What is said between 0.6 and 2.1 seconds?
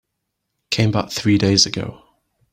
Came back three days ago.